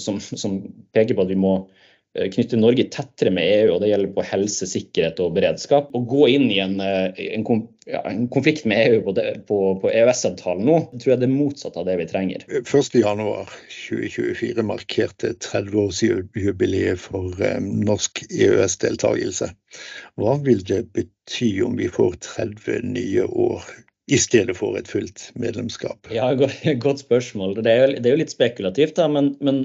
som, 0.00 0.18
som 0.20 0.58
peker 0.96 1.16
på 1.16 1.26
at 1.26 1.32
vi 1.32 1.38
må 1.40 1.58
Eh, 1.60 1.85
knytte 2.32 2.56
Norge 2.56 2.84
tettere 2.92 3.30
med 3.34 3.44
EU, 3.44 3.74
og 3.74 3.80
det 3.82 3.88
gjelder 3.90 4.12
på 4.16 4.22
helse, 4.26 4.66
sikkerhet 4.68 5.20
og 5.22 5.34
beredskap. 5.36 5.94
Å 5.94 6.00
gå 6.08 6.28
inn 6.32 6.50
i 6.52 6.58
en, 6.62 6.80
eh, 6.80 7.20
en, 7.36 7.44
ja, 7.86 8.00
en 8.08 8.28
konflikt 8.32 8.64
med 8.68 8.76
EU 8.86 9.02
på, 9.06 9.12
på, 9.48 9.58
på 9.82 9.88
EØS-avtalen 9.92 10.64
nå, 10.68 10.76
tror 10.96 11.10
jeg 11.12 11.20
det 11.22 11.28
er 11.28 11.34
motsatt 11.34 11.76
av 11.80 11.84
det 11.88 11.96
vi 12.00 12.06
trenger. 12.10 12.40
1.1.2024 12.62 14.62
markerte 14.66 15.28
30-årsjubileet 15.44 16.98
for 17.04 17.26
um, 17.42 17.66
norsk 17.86 18.12
EØS-deltakelse. 18.30 19.46
Hva 20.20 20.32
vil 20.46 20.60
det 20.66 20.82
bety 20.96 21.50
om 21.66 21.74
vi 21.80 21.88
får 21.92 22.12
30 22.32 22.70
nye 22.96 23.24
år 23.28 23.60
i 24.06 24.18
stedet 24.22 24.54
for 24.56 24.78
et 24.78 24.88
fullt 24.88 25.32
medlemskap? 25.34 26.06
Ja, 26.14 26.30
Godt 26.34 27.00
spørsmål. 27.02 27.58
Det 27.60 27.72
er 27.72 27.78
jo, 27.82 27.88
det 27.98 28.06
er 28.06 28.12
jo 28.14 28.22
litt 28.22 28.34
spekulativt, 28.34 28.94
da, 28.98 29.06
men, 29.10 29.34
men 29.44 29.56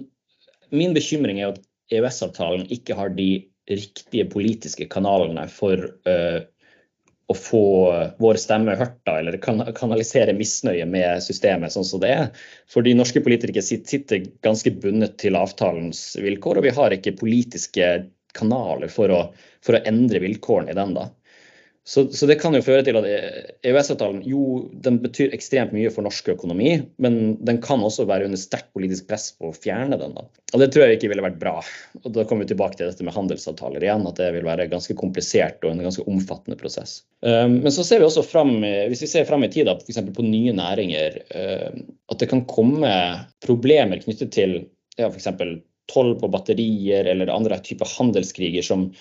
min 0.73 0.93
bekymring 0.97 1.37
er 1.41 1.47
at 1.53 1.61
EØS-avtalen 1.91 2.67
ikke 2.73 2.95
har 2.97 3.13
de 3.15 3.29
riktige 3.69 4.25
politiske 4.31 4.87
kanalene 4.91 5.45
for 5.51 5.83
uh, 6.07 6.39
å 7.31 7.35
få 7.37 7.65
vår 8.19 8.39
stemme 8.41 8.75
hørt, 8.79 8.97
da, 9.07 9.17
eller 9.21 9.37
kan 9.43 9.61
kanalisere 9.77 10.35
misnøye 10.35 10.85
med 10.89 11.23
systemet 11.23 11.73
sånn 11.73 11.87
som 11.87 12.01
det 12.03 12.11
er. 12.11 12.25
Fordi 12.71 12.95
norske 12.97 13.23
politikere 13.23 13.63
sitter 13.63 14.25
ganske 14.45 14.73
bundet 14.83 15.17
til 15.21 15.37
avtalens 15.39 16.17
vilkår, 16.19 16.59
og 16.59 16.67
vi 16.67 16.75
har 16.75 16.95
ikke 16.95 17.15
politiske 17.21 17.91
kanaler 18.37 18.91
for 18.91 19.11
å, 19.11 19.21
for 19.63 19.77
å 19.77 19.83
endre 19.87 20.23
vilkårene 20.23 20.73
i 20.73 20.77
den. 20.77 20.95
da. 20.97 21.07
Så, 21.83 22.03
så, 22.13 22.27
det 22.29 22.35
kan 22.37 22.53
jo 22.53 22.61
føre 22.61 22.83
til 22.85 22.97
at 22.99 23.05
EØS-avtalen 23.65 24.19
jo, 24.29 24.67
den 24.85 24.99
betyr 25.01 25.31
ekstremt 25.33 25.71
mye 25.73 25.89
for 25.89 26.05
norsk 26.05 26.27
økonomi, 26.35 26.75
men 27.01 27.15
den 27.41 27.57
kan 27.63 27.81
også 27.81 28.05
være 28.09 28.27
under 28.27 28.37
sterkt 28.37 28.69
politisk 28.77 29.07
press 29.09 29.31
på 29.33 29.49
å 29.49 29.55
fjerne 29.55 29.97
den. 29.97 30.13
da. 30.13 30.27
Og 30.53 30.61
Det 30.61 30.67
tror 30.71 30.85
jeg 30.85 30.99
ikke 30.99 31.09
ville 31.09 31.25
vært 31.25 31.39
bra. 31.41 31.55
Og 32.03 32.11
Da 32.13 32.25
kommer 32.29 32.45
vi 32.45 32.51
tilbake 32.51 32.77
til 32.77 32.91
dette 32.91 33.07
med 33.07 33.15
handelsavtaler 33.15 33.81
igjen, 33.81 34.05
at 34.05 34.21
det 34.21 34.29
vil 34.35 34.45
være 34.45 34.69
ganske 34.69 34.95
komplisert 34.99 35.65
og 35.65 35.73
en 35.73 35.81
ganske 35.87 36.05
omfattende 36.05 36.59
prosess. 36.59 36.99
Um, 37.25 37.57
men 37.65 37.73
så 37.73 37.85
ser 37.87 38.03
vi 38.03 38.05
også 38.09 38.27
fram, 38.29 38.59
hvis 38.61 39.01
vi 39.07 39.09
ser 39.09 39.25
fram 39.29 39.47
i 39.47 39.49
tid, 39.53 39.71
f.eks. 39.73 40.03
på 40.13 40.27
nye 40.27 40.53
næringer, 40.57 41.17
um, 41.33 41.81
at 42.13 42.21
det 42.21 42.29
kan 42.29 42.45
komme 42.45 42.93
problemer 43.41 44.05
knyttet 44.05 44.35
til 44.37 44.59
ja, 45.01 45.09
f.eks. 45.09 45.31
toll 45.89 46.13
på 46.21 46.29
batterier 46.29 47.09
eller 47.09 47.33
andre 47.33 47.57
typer 47.65 47.89
handelskriger 47.97 48.69
som 48.69 48.91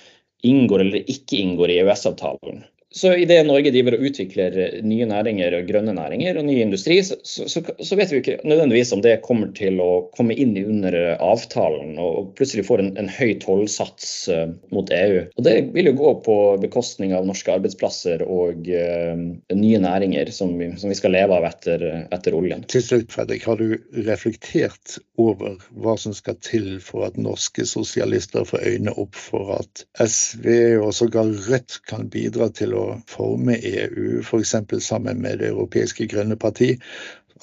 inngår 0.42 0.80
eller 0.80 1.10
ikke 1.10 1.36
inngår 1.36 1.70
i 1.70 1.78
EØS-avtalen. 1.82 2.64
Så 2.92 3.12
idet 3.14 3.44
Norge 3.46 3.70
driver 3.70 3.94
og 3.94 4.02
utvikler 4.08 4.56
nye 4.82 5.06
næringer, 5.06 5.54
og 5.54 5.68
grønne 5.68 5.92
næringer 5.94 6.40
og 6.40 6.46
ny 6.48 6.56
industri, 6.58 6.96
så, 7.06 7.14
så, 7.22 7.62
så, 7.62 7.98
vet 7.98 8.10
vi 8.10 8.18
ikke 8.18 8.40
nødvendigvis 8.42 8.90
om 8.96 9.02
det 9.04 9.20
kommer 9.22 9.52
til 9.54 9.78
å 9.78 10.08
komme 10.16 10.34
inn 10.34 10.56
under 10.58 10.96
avtalen 11.22 11.94
og 12.02 12.32
plutselig 12.38 12.64
får 12.66 12.82
en, 12.82 12.90
en 12.98 13.10
høy 13.14 13.36
tollsats 13.44 14.08
uh, 14.34 14.50
mot 14.74 14.90
EU. 14.90 15.20
Og 15.38 15.46
Det 15.46 15.54
vil 15.76 15.92
jo 15.92 15.94
gå 16.00 16.14
på 16.26 16.36
bekostning 16.64 17.14
av 17.14 17.28
norske 17.28 17.54
arbeidsplasser 17.54 18.24
og 18.26 18.66
uh, 18.66 19.22
nye 19.54 19.82
næringer 19.86 20.34
som 20.34 20.56
vi, 20.58 20.72
som 20.82 20.90
vi, 20.90 20.98
skal 20.98 21.14
leve 21.14 21.38
av 21.38 21.46
etter, 21.46 21.86
etter 22.10 22.34
oljen. 22.34 22.66
Til 22.74 22.82
slutt, 22.88 23.14
Fredrik, 23.14 23.46
har 23.46 23.62
du 23.62 23.78
reflektert 24.08 24.98
over 25.20 25.62
hva 25.78 25.94
som 26.00 26.16
skal 26.16 26.40
til 26.42 26.80
for 26.82 27.06
at 27.06 27.22
norske 27.22 27.68
sosialister 27.70 28.42
får 28.50 28.66
øynene 28.66 28.98
opp 28.98 29.14
for 29.14 29.54
at 29.60 29.86
SV 29.94 30.50
og 30.80 30.90
sågar 30.96 31.30
Rødt 31.46 31.78
kan 31.86 32.10
bidra 32.10 32.50
til 32.50 32.74
å 32.74 32.79
å 32.80 32.86
forme 33.10 33.58
EU, 33.58 34.20
f.eks. 34.24 34.54
sammen 34.84 35.20
med 35.22 35.40
Det 35.42 35.50
europeiske 35.52 36.08
grønne 36.10 36.36
parti, 36.40 36.74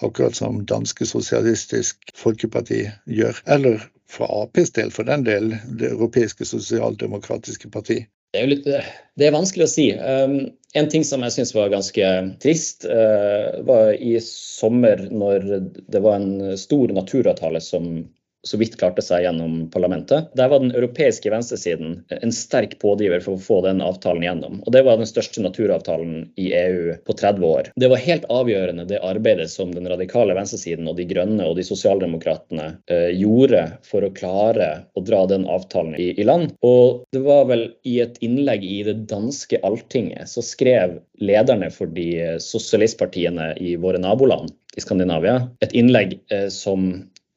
akkurat 0.01 0.35
som 0.37 0.63
danske 0.69 1.05
Sosialistisk 1.05 2.11
Folkeparti 2.17 2.83
gjør? 3.05 3.41
Eller 3.45 3.87
for 4.09 4.43
Aps 4.43 4.71
del, 4.75 4.91
for 4.91 5.07
den 5.07 5.25
del, 5.27 5.55
det 5.79 5.91
europeiske 5.91 6.45
sosialdemokratiske 6.47 7.71
parti? 7.73 8.03
Det 8.35 8.43
er, 8.43 8.49
litt, 8.51 8.65
det 8.67 9.27
er 9.27 9.35
vanskelig 9.35 9.65
å 9.65 9.71
si. 9.71 9.87
Um, 9.95 10.37
en 10.77 10.89
ting 10.91 11.05
som 11.07 11.23
jeg 11.23 11.33
syns 11.37 11.53
var 11.55 11.71
ganske 11.71 12.09
trist, 12.43 12.85
uh, 12.85 13.63
var 13.67 13.95
i 13.95 14.17
sommer 14.23 15.07
når 15.11 15.47
det 15.87 16.03
var 16.03 16.19
en 16.19 16.57
stor 16.59 16.91
naturavtale 16.93 17.61
som 17.63 18.03
så 18.47 18.59
vidt 18.59 18.77
klarte 18.79 19.03
seg 19.03 19.25
gjennom 19.25 19.67
parlamentet. 19.73 20.31
Der 20.37 20.49
var 20.51 20.63
den 20.63 20.73
europeiske 20.75 21.31
venstresiden 21.33 21.99
en 22.13 22.33
sterk 22.33 22.77
pådriver 22.81 23.23
for 23.23 23.35
å 23.35 23.43
få 23.43 23.59
den 23.65 23.81
avtalen 23.83 24.25
gjennom. 24.25 24.61
Og 24.65 24.73
det 24.75 24.83
var 24.87 24.99
den 24.99 25.09
største 25.09 25.43
naturavtalen 25.43 26.29
i 26.39 26.49
EU 26.55 26.95
på 27.07 27.17
30 27.19 27.47
år. 27.47 27.71
Det 27.75 27.91
var 27.91 28.03
helt 28.03 28.27
avgjørende 28.33 28.87
det 28.89 29.01
arbeidet 29.05 29.49
som 29.51 29.73
den 29.75 29.89
radikale 29.89 30.35
venstresiden 30.37 30.87
og 30.89 30.97
de 30.99 31.07
grønne 31.09 31.47
og 31.47 31.57
de 31.59 31.65
sosialdemokratene 31.67 32.69
eh, 32.91 33.09
gjorde 33.17 33.65
for 33.87 34.05
å 34.05 34.13
klare 34.15 34.69
å 34.97 35.03
dra 35.05 35.25
den 35.29 35.47
avtalen 35.49 35.97
i, 35.99 36.13
i 36.15 36.27
land. 36.27 36.55
Og 36.65 37.03
det 37.15 37.23
var 37.25 37.47
vel 37.51 37.67
i 37.87 37.99
et 38.03 38.19
innlegg 38.25 38.65
i 38.65 38.81
det 38.87 38.99
danske 39.11 39.59
Alltinget 39.67 40.29
så 40.31 40.43
skrev 40.45 40.99
lederne 41.19 41.69
for 41.73 41.89
de 41.91 42.39
sosialistpartiene 42.43 43.53
i 43.59 43.75
våre 43.81 43.99
naboland 44.01 44.53
i 44.77 44.83
Skandinavia 44.83 45.39
et 45.65 45.73
innlegg 45.77 46.19
eh, 46.33 46.47
som 46.53 46.89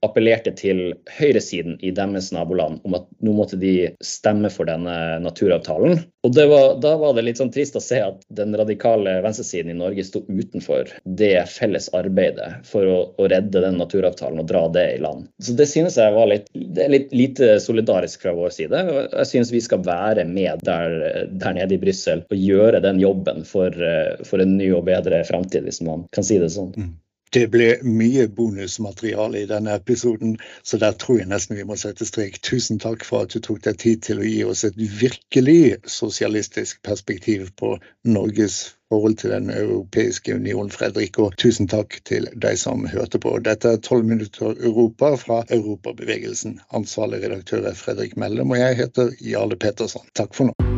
appellerte 0.05 0.53
til 0.57 0.95
høyresiden 1.19 1.77
i 1.85 1.93
deres 1.95 2.31
naboland 2.33 2.81
om 2.89 2.97
at 2.97 3.07
nå 3.25 3.35
måtte 3.37 3.59
de 3.61 3.91
stemme 4.05 4.49
for 4.53 4.69
denne 4.69 4.95
naturavtalen. 5.21 6.01
Og 6.25 6.37
var, 6.37 6.75
Da 6.81 6.95
var 7.01 7.15
det 7.17 7.25
litt 7.27 7.41
sånn 7.41 7.53
trist 7.53 7.77
å 7.77 7.83
se 7.85 8.01
at 8.05 8.25
den 8.37 8.57
radikale 8.57 9.19
venstresiden 9.25 9.73
i 9.73 9.79
Norge 9.79 10.05
sto 10.05 10.23
utenfor 10.29 10.89
det 11.05 11.35
felles 11.53 11.89
arbeidet 11.97 12.49
for 12.69 12.89
å, 12.89 12.99
å, 13.17 13.29
redde 13.31 13.63
den 13.65 13.79
naturavtalen 13.81 14.41
og 14.43 14.49
dra 14.51 14.67
det 14.73 14.87
i 14.95 15.03
land. 15.05 15.29
Så 15.43 15.57
Det 15.57 15.69
synes 15.69 15.99
jeg 16.01 16.17
var 16.17 16.31
litt, 16.33 16.49
litt 16.55 17.13
lite 17.13 17.53
solidarisk 17.61 18.25
fra 18.25 18.35
vår 18.37 18.57
side. 18.57 18.83
Jeg 19.13 19.31
synes 19.33 19.53
vi 19.53 19.63
skal 19.65 19.85
være 19.85 20.25
med 20.29 20.65
der, 20.65 20.97
der 21.31 21.57
nede 21.57 21.77
i 21.77 21.83
Brussel 21.83 22.25
og 22.25 22.37
gjøre 22.37 22.83
den 22.85 23.01
jobben 23.03 23.45
for, 23.49 23.77
for 24.25 24.43
en 24.43 24.57
ny 24.57 24.73
og 24.77 24.87
bedre 24.89 25.23
framtid, 25.29 25.69
hvis 25.69 25.85
man 25.85 26.07
kan 26.17 26.27
si 26.27 26.41
det 26.41 26.53
sånn. 26.57 26.73
Mm. 26.77 26.93
Det 27.31 27.45
ble 27.51 27.69
mye 27.87 28.25
bonusmateriale 28.35 29.45
i 29.45 29.47
denne 29.47 29.77
episoden, 29.79 30.33
så 30.67 30.81
der 30.83 30.97
tror 30.99 31.21
jeg 31.21 31.31
nesten 31.31 31.61
vi 31.61 31.67
må 31.69 31.77
sette 31.79 32.07
strek. 32.09 32.41
Tusen 32.43 32.81
takk 32.83 33.05
for 33.07 33.23
at 33.27 33.35
du 33.35 33.39
tok 33.45 33.63
deg 33.67 33.79
tid 33.79 34.03
til 34.09 34.19
å 34.19 34.27
gi 34.27 34.41
oss 34.51 34.65
et 34.67 34.75
virkelig 34.75 35.79
sosialistisk 35.87 36.83
perspektiv 36.83 37.53
på 37.61 37.77
Norges 38.03 38.59
forhold 38.91 39.17
til 39.23 39.31
Den 39.31 39.51
europeiske 39.55 40.35
union, 40.35 40.71
Fredrik. 40.75 41.19
Og 41.23 41.37
tusen 41.39 41.71
takk 41.71 42.01
til 42.11 42.27
deg 42.35 42.59
som 42.59 42.83
hørte 42.91 43.23
på. 43.23 43.37
Dette 43.47 43.77
er 43.77 43.79
12 43.79 44.11
minutter 44.11 44.59
Europa 44.59 45.15
fra 45.15 45.45
Europabevegelsen. 45.51 46.59
Ansvarlig 46.75 47.23
redaktør 47.23 47.71
er 47.71 47.79
Fredrik 47.79 48.17
Mellem, 48.17 48.51
og 48.51 48.59
jeg 48.59 48.83
heter 48.83 49.15
Jarle 49.23 49.57
Petersen. 49.57 50.03
Takk 50.19 50.35
for 50.35 50.51
nå. 50.51 50.70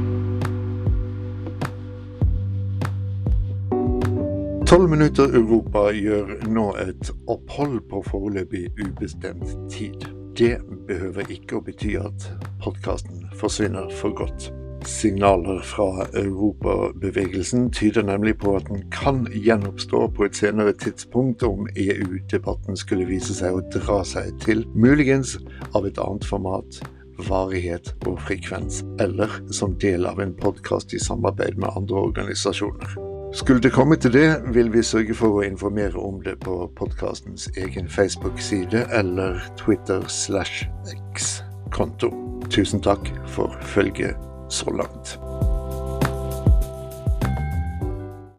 Tolv 4.72 4.88
minutter 4.88 5.34
Europa 5.36 5.90
gjør 5.92 6.30
nå 6.48 6.62
et 6.80 7.10
opphold 7.28 7.74
på 7.90 7.98
foreløpig 8.06 8.70
ubestemt 8.80 9.50
tid. 9.68 10.06
Det 10.32 10.54
behøver 10.88 11.28
ikke 11.34 11.58
å 11.58 11.64
bety 11.66 11.90
at 12.00 12.24
podkasten 12.64 13.26
forsvinner 13.36 13.92
for 13.98 14.16
godt. 14.16 14.46
Signaler 14.88 15.60
fra 15.74 16.06
europabevegelsen 16.16 17.68
tyder 17.76 18.08
nemlig 18.08 18.38
på 18.40 18.56
at 18.62 18.72
den 18.72 18.88
kan 18.96 19.26
gjenoppstå 19.36 20.06
på 20.16 20.24
et 20.30 20.40
senere 20.40 20.72
tidspunkt 20.72 21.44
om 21.44 21.68
EU-debatten 21.76 22.80
skulle 22.80 23.10
vise 23.12 23.36
seg 23.36 23.60
å 23.60 23.62
dra 23.76 24.00
seg 24.08 24.32
til, 24.40 24.64
muligens 24.72 25.36
av 25.76 25.84
et 25.84 26.00
annet 26.00 26.24
format 26.32 26.80
varighet 27.28 27.92
og 28.08 28.22
frekvens, 28.24 28.80
eller 29.04 29.36
som 29.52 29.76
del 29.84 30.08
av 30.08 30.24
en 30.24 30.32
podkast 30.32 30.96
i 30.96 31.06
samarbeid 31.10 31.60
med 31.60 31.76
andre 31.76 32.08
organisasjoner. 32.08 33.11
Skulle 33.34 33.60
det 33.60 33.72
komme 33.72 33.96
til 33.96 34.12
det, 34.12 34.42
vil 34.54 34.72
vi 34.72 34.82
sørge 34.84 35.14
for 35.16 35.38
å 35.38 35.44
informere 35.46 35.96
om 35.96 36.18
det 36.20 36.34
på 36.44 36.66
podkastens 36.76 37.48
egen 37.56 37.88
Facebook-side 37.88 38.84
eller 38.92 39.40
Twitter 39.56 40.04
slash 40.08 40.68
X-konto. 40.92 42.12
Tusen 42.52 42.84
takk 42.84 43.08
for 43.32 43.56
følget 43.72 44.20
så 44.52 44.76
langt. 44.76 45.16